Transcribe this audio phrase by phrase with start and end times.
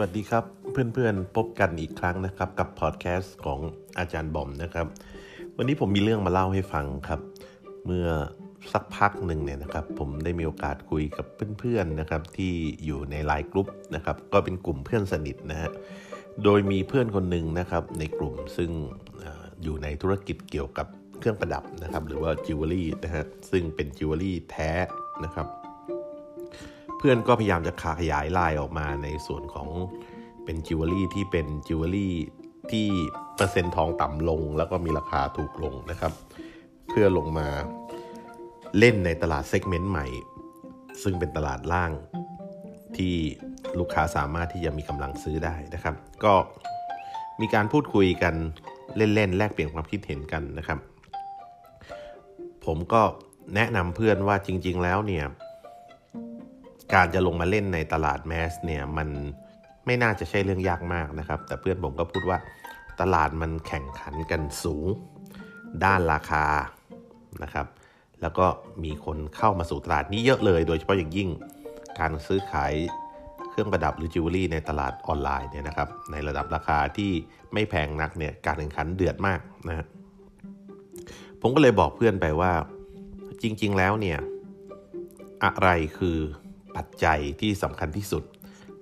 [0.00, 3.60] วัสดีครับเพื่อนๆพบกันอีกครั้งนะครับกับพอดแคสต์ของ
[3.98, 4.86] อาจารย์บอมนะครับ
[5.56, 7.20] วันนี้ผมมีเรื่องมาเล่าให้ฟังครับ
[7.86, 8.06] เมื่อ
[8.72, 11.26] สักพักหนึ่งเนี่ยนะครับ ผมได้มีโอกาสคุยกับ
[11.58, 12.52] เพื่อนๆนะครับที่
[12.84, 15.70] อยู่ในไลน์กลุ่มนะครับก็เป็นกลุ่มเพื่อนสนิทนะฮะ
[16.44, 18.70] โดยมีเพื่อนคนหนึ่งนะครับในกลุ่มซึ่ง
[19.62, 20.86] อยู่ในธุรกิจเกี่ยวกับ
[21.18, 24.70] เครื่องประดับนะครับ หรือว่าจิวเวลรี่นะฮะซึ่งเป็นจิวเวลรี่แท้
[25.24, 25.46] นะครับ
[27.08, 29.68] พื่อนก็พยายามจะขยายลายออกมาในส่วนของ
[30.44, 32.14] เป็นจิวเวลรี่ที่เป็นจิวเวลรี่
[32.70, 32.86] ที่
[33.36, 36.12] เปอร์เซ็นต์ทองต่ำลง แล้วก็มีราคาถูกลงนะครับ
[36.88, 37.48] เพื่อลงมา
[38.78, 40.06] เล่นในตลาด segment ใหม่
[41.02, 41.92] ซึ่งเป็นตลาดล่าง
[42.96, 43.14] ที่
[43.78, 46.34] ลูกค้าสามารถที่จะมีกำลังซื้อได้นะครับ ก็
[47.40, 48.34] มีการพูดคุยกัน
[48.96, 50.78] เล่นๆ แลกเปลี่ยนความคิดเห็นกันนะครับ
[52.66, 53.02] ผมก็
[53.54, 55.26] แนะนำเพื่อนว่าจริง ๆ แล้วเนี่ย
[56.94, 59.08] การจะลงมาเล่นในตลาด mass เนี่ยมัน
[59.86, 62.38] ไม่น่าจะใช่เรื่องยากมากนะครับ แต่เพื่อนผมก็พูดว่า
[63.00, 64.86] ตลาดมันแข่งขันกันสูง
[65.84, 66.44] ด้านราคา
[67.42, 67.66] นะครับ
[68.20, 68.46] แล้วก็
[68.84, 71.28] มีคนเข้ามาสู่ตลาดนี้เยอะเลย โดยเฉพาะอย่างยิ่ง
[71.98, 72.72] การซื้อขาย
[73.50, 77.10] เครื่องประดับหรือจิวเวลรี่ในตลาดออนไลน์เนี่ยนะครับ ในระดับราคาที่
[77.52, 79.86] ไม่แพงนักเนี่ยการแข่งขันเดือดมากนะฮะ
[81.40, 82.52] ผมก็เลยบอกเพื่อนไปว่า
[83.42, 84.18] จริง ๆ แล้วเนี่ย
[85.44, 86.18] อะไรคือ
[86.76, 88.24] ปัจจัยที่สำคัญที่สุด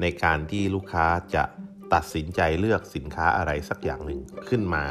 [0.00, 1.42] ในการที่ลูกค้าจะ
[1.94, 4.84] ตัดสินใจเลือกสินค้าอะไรสักอย่างหนึ่งขึ้นมา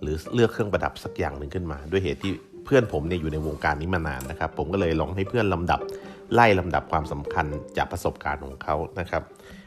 [0.00, 2.32] หรือเลือกเครื่องประดับสักอย่างหนึ่งขึ้นมา ด้วยเหตุที่
[2.64, 5.80] เพื่อนผมเนี่ยอยู่ในวงการนี้มานานนะครับ ผมก็เลยลองให้เพื่อนลำดับ
[6.34, 9.22] ไล่ลำดับความสำคัญจากประสบการณ์ของเขานะครับ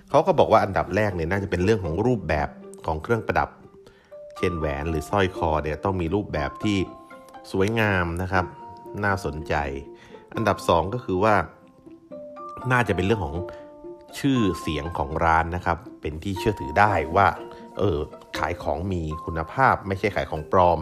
[0.09, 2.49] เขาก็บอกว่าอันดับแรกเนี่ยน่าจะเป็นเรื่องของรูปแบบ
[2.85, 3.49] ของเครื่องประดับ
[4.37, 6.77] เช่นแหวนหรือสร้อยคอเนี่ยต้องมีรูปแบบที่
[7.51, 8.45] สวยงามนะครับ
[9.03, 9.55] น่าสนใจ
[10.35, 11.35] อันดับ 2 ก็คือว่า
[12.71, 13.35] น่าจะเป็นเรื่องของ
[14.19, 17.27] ชื่อเสียงของร้านนะครับ เป็นที่เชื่อถือได้ว่า
[17.77, 17.97] เออ
[18.37, 20.79] ขายของมีคุณภาพไม่ใช่ขายของปลอม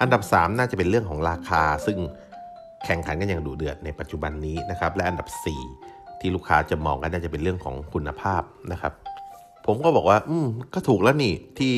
[0.00, 1.98] อันดับ 3 น่าจะเป็นเรื่องของราคา ซึ่ง
[2.84, 5.28] แข่งขันกันอย่างดุเดือดในปัจจุบันนี้นะครับ และอันดับ
[5.74, 8.42] 4 ที่ลูกค้าจะมองกันน่าจะเป็นเรื่องของคุณภาพ
[8.72, 8.92] นะครับ
[9.66, 11.74] ผมก็บอกว่า อืม ก็ถูกแล้วนี่ที่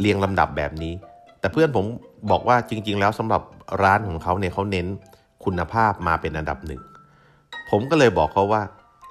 [0.00, 0.92] เรียงลำดับแบบนี้
[1.40, 1.84] แต่เพื่อนผม
[2.30, 3.42] บอกว่าจริง ๆ แล้วสำหรับ
[3.82, 4.86] ร้านของเขาเนี่ยเขาเน้น
[5.44, 6.80] คุณภาพมาเป็นอันดับหนึ่ง
[7.70, 8.62] ผมก็เลยบอกเขาว่า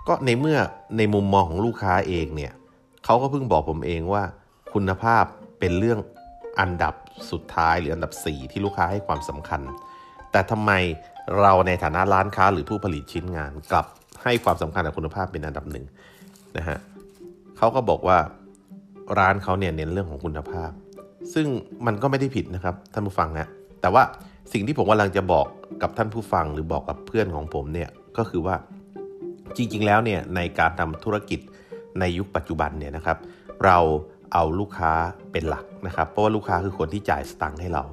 [0.08, 0.60] ก็ในเมื่อ
[0.98, 2.54] ในมุมมองของลูกค้าเองเนี่ย
[3.06, 4.24] เขาก็เพิ่งบอกผมเองว่า
[4.74, 5.24] คุณภาพ
[5.60, 6.00] เป็นเรื่อง
[6.60, 6.94] อันดับ
[7.32, 9.62] สุดท้ายหรืออันดับ 4 ที่ลูกค้าให้ความสำคัญ
[10.32, 10.72] แต่ทำไม
[11.42, 13.86] เราในฐานะร้านค้าหรือผู้ผลิตชิ้นงานกลับ
[14.24, 15.86] ให้ความสำคัญกับคุณภาพเป็นอันดับหนึ่ง
[16.58, 16.78] นะฮะ
[17.58, 18.18] เขาก็บอกว่า
[19.20, 20.72] ร้านเขาเนี่ยเน้นเรื่องของคุณภาพ
[21.34, 21.48] ซึ่ง
[21.86, 23.48] มันก็ไม่ได้ผิดนะครับท่านผู้ฟังนะ
[23.82, 24.04] แต่ว่า
[24.54, 25.46] สิ่งที่ผมกำลังจะบอก
[25.82, 28.56] กับท่านผู้ฟังหรือบอกกับเพื่อนของผมเนี่ย ก็คือว่า
[29.56, 31.40] จริงๆแล้วเนี่ยในการทำธุรกิจ
[32.00, 33.18] ในยุคปัจจุบันเนี่ยนะครับ
[33.66, 33.78] เรา
[34.34, 34.92] เอาลูกค้า
[35.32, 37.84] เป็นหลักนะครับ เพราะว่าลูกค้าคือคนที่จ่ายสตังค์ให้เรา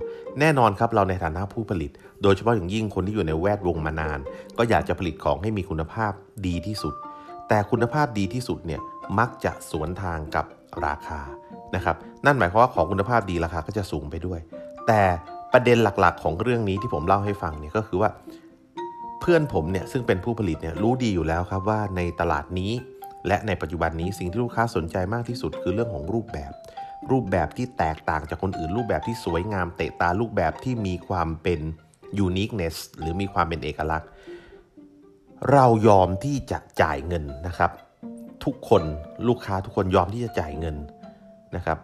[0.41, 1.91] แน่นอนครับเราในฐานะผู้ผลิต
[2.23, 4.19] โดยเฉพาะอย่างยิ่งคนที่อยู่ในแวดวงมานาน
[4.59, 6.13] ก็อยากจะผลิตของให้มีคุณภาพ
[6.47, 6.95] ดีที่สุด
[7.49, 8.81] แต่คุณภาพดีที่สุดเนี่ย
[9.19, 10.45] มักจะสวนทางกับ
[10.87, 11.21] ราคา
[11.77, 14.41] นะครับนั่นหมายความว่าของคุณภาพดีราคาก็จะสูงไปด้วย
[14.87, 15.03] แต่
[15.53, 18.11] ประเด็นหลักๆ ของเรื่องนี้ที่ผมเล่าให้ฟังเนี่ยก็คือว่า
[19.21, 22.73] เพื่อนผมเนี่ยซึ่งเป็นผู้ผลิตเนี่ยรู้ดีอยู่แล้วครับว่าในตลาดนี้
[23.27, 26.53] และในปัจจุบันนี้สิ่งที่ลูกค้าสนใจมากที่สุดคือเรื่องของรูปแบบ
[27.11, 31.61] รูปแบบที่แตกต่างจากคนอื่น รูปแบบที่สวยงามเตะตารูปแบบที่มีความเป็น
[32.27, 34.09] uniqueness หรือมีความเป็นเอกลักษณ์
[35.53, 37.71] เรายอมที่จะจ่ายเงินนะครับ
[38.45, 38.83] ทุกคน
[39.29, 40.77] ลูกค้าทุกคนยอมที่จะจ่ายเงิน
[41.57, 41.79] นะครับ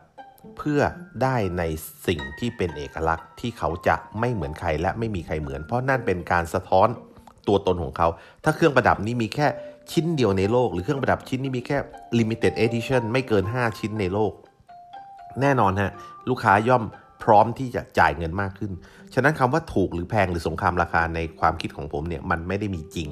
[0.57, 0.81] เพื่อ
[1.23, 1.63] ได้ใน
[2.07, 6.89] สิ่งที่เป็นเอกลักษณ์ที่เขาจะไม่เหมือนใครและไม่มีใครเหมือน เพราะนั่นเป็นการสะท้อน
[7.49, 8.09] ตัวตนของเขา
[8.45, 9.47] ถ้าเครื่องประดับนี้มีแค่
[9.93, 11.79] ชิ้นเดียวในโลก หรือเครื่องประดับชิ้นนี้มีแค่
[12.19, 14.33] limited edition ไม่เกิน 5 ชิ้นในโลก
[15.41, 15.93] แน่นอนฮะ
[16.29, 16.85] ลูกค้าย่อม
[17.23, 18.73] พร้อมที่จะจ่ายเงินมากขึ้น
[19.15, 23.09] ฉะนั้นคำว่าถูกหรือแพงหรือสงครามราคาในความคิดของผมเนี่ยมันไม่ได้มีจริง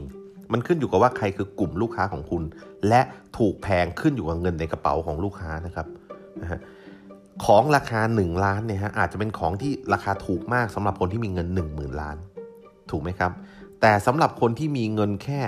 [0.52, 2.43] มันขึ้นอยู่กับว่าใครคือกลุ่มลูกค้าของคุณ
[2.88, 3.00] และ
[3.38, 5.87] ถูกแพงขึ้นอยู่กับเงินในกระเป๋าของลูกค้านะครับ
[6.43, 6.60] นะฮะ
[7.44, 12.16] ของราคา 1 ล้านเนี่ยฮะอาจจะเป็นของที่ราคาถูกมากสำหรับคนที่มีเงิน 1 0,000 ล้าน
[12.90, 13.32] ถูกไหมครับ
[13.81, 15.41] แต่สำหรับคนที่มีเงินแค่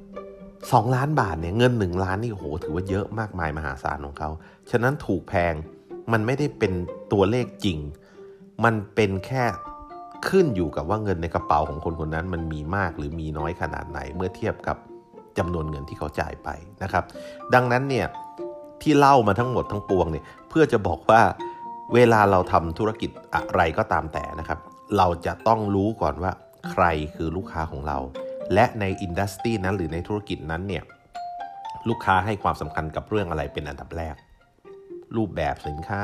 [0.00, 4.30] 2 ล้านบาทเนี่ยเงิน 1 ล้านนี่โหถือว่าเยอะมากมายมหาศาลของเขา
[4.70, 5.54] ฉะนั้นถูกแพง
[6.12, 6.72] มันไม่ได้เป็น
[7.12, 7.78] ตัวเลขจริง
[8.64, 9.44] มันเป็นแค่
[10.28, 14.76] ขึ้นอยู่กับว่าเงินในกระเป๋าของคนคนนั้นมันมีมากหรือมีน้อยขนาดไหนเมื่อเทียบกับ
[15.38, 16.48] จำนวนเงินที่เขาจ่ายไป
[16.82, 17.04] นะครับ
[17.54, 18.06] ดังนั้นเนี่ย
[18.82, 21.20] ที่เล่ามาทั้งหมดทั้งปวงเนี่ยเพื่อจะบอกว่า
[21.94, 24.58] เวลาเราทำธุรกิจอะไรก็ตามแต่นะครับ
[24.96, 26.32] เราจะต้องรู้ก่อนว่า
[26.70, 26.84] ใคร
[27.16, 27.98] คือลูกค้าของเรา
[28.54, 30.84] และในอินดัสทรีนั้นหรือในธุรกิจนั้นเนี่ย
[31.88, 34.14] ลูกค้าให้ความสำคัญกับเรื่องอะไรเป็นอันดับแรก
[35.16, 36.02] รูปแบบสินค้า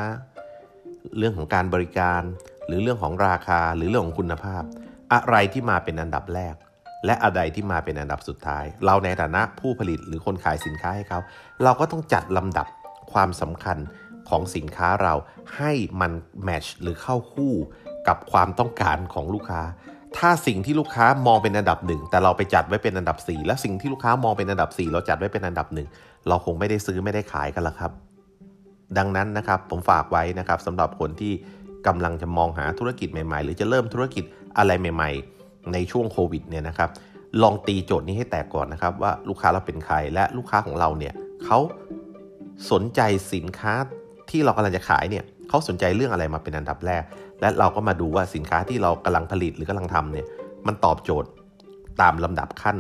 [1.19, 2.23] เรื่องของการบริการ
[2.67, 4.63] หรือเรื่องของราคาหรือเรื่องของคุณภาพ
[5.13, 6.55] อะไรที่มาเป็นอันดับแรก
[7.07, 11.21] และอะไรที่มาเป็นอันดับสุดท้าย เราในฐานะผู้ผลิตหรือคนขายสินค้าให้เขา
[11.63, 12.67] เราก็ต้องจัดลำดับ
[13.13, 13.79] ความสำคัญ
[14.29, 15.15] ของสินค้าเรา
[15.57, 16.13] ให้มัน
[16.43, 17.55] แมชหรือเข้าคู่
[18.09, 19.63] กับความต้องการของลูกค้า
[20.17, 25.89] ถ้าสิ่งที่ลูกค้ามองเป็นอันดับหนึ่งแต่เราไปจัดไว้เป็นอันดับ 4 และสิ่งที่ลูกค้ามองเป็นอันดับ 4 เราจัดไว้เป็นอันดับหนึ่ง
[26.29, 27.93] เราคงไม่ได้ซื้อไม่ได้ขายกันละครับ
[28.99, 31.33] ดังนั้นนะครับผมฝากไว้นะครับสำหรับคนที่
[31.87, 34.25] กำลังจะมองหาธุรกิจใหม่ๆ หรือจะเริ่มธุรกิจ
[34.59, 35.11] อะไรใหม่
[35.43, 36.91] ๆ ในช่วงโควิดเนี่ยนะครับ
[37.43, 41.15] ลองตีโจทย์นี้ให้แตกก่อนนะครับ ว่าลูกค้าเราเป็นใครและลูกค้าของเราเนี่ย
[41.45, 41.59] เขา
[42.71, 43.01] สนใจ
[43.35, 43.75] สินค้า
[44.31, 47.03] ที่เรากำลังจะขายเนี่ย เขาสนใจเรื่องอะไรมาเป็นอันดับแรก
[47.41, 50.27] และเราก็มาดูว่าสินค้าที่เรากำลังผลิตหรือกำลังทำเนี่ย
[50.67, 51.29] มันตอบโจทย์
[52.01, 52.77] ตามลำดับขั้น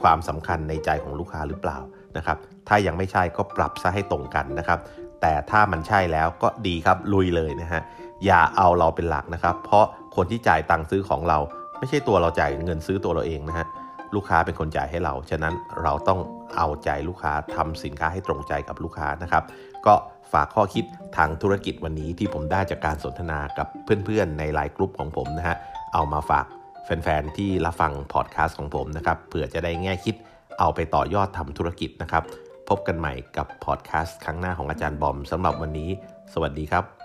[0.00, 1.78] ความสำคัญในใจของลูกค้าหรือเปล่า
[2.16, 4.78] นะครับ ถ้ายังไม่ใช่ก็ปรับซะให้ตรงกันนะครับ
[5.20, 7.82] แต่ถ้ามันใช่แล้วก็ดีครับลุยเลยนะฮะ
[8.24, 9.84] อย่าเอาเราเป็นหลักนะครับ เพราะ
[10.16, 11.38] คนที่จ่ายตังค์ซื้อของเรา
[11.78, 13.66] ไม่ใช่ตัวเราจ่ายเงินซื้อตัวเราเองนะฮะ
[14.14, 16.20] ลูกค้าเป็นคนจ่ายให้เรา ฉะนั้นเราต้อง
[16.56, 19.44] เอาใจลูกค้าทำสินค้าให้ตรงใจกับลูกค้านะครับ
[19.86, 19.94] ก็
[20.32, 20.84] ฝากข้อคิด
[21.16, 23.66] ทางธุรกิจวันนี้ที่ผมได้จากการสนทนากับ
[24.04, 25.56] เพื่อนๆ ในไลน์กลุ่มของผมนะฮะ
[25.94, 26.46] เอามาฝาก
[26.84, 30.14] แฟนๆ ที่รับฟังพอดแคสต์ของผมนะครับ เผื่อจะได้แง่คิด
[30.58, 32.24] เอาไปต่อยอดทำธุรกิจนะครับ
[32.68, 35.90] พบกันใหม่กับพอดแคสต์ครั้งหน้าของอาจารย์บอมสำหรับวันนี้
[36.34, 36.99] สวัสดีครับ